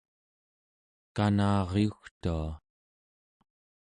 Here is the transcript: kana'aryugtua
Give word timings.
kana'aryugtua 1.15 2.47